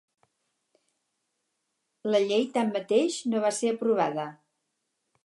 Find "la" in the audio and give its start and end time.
2.13-2.21